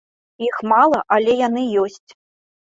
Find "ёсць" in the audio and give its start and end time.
1.83-2.11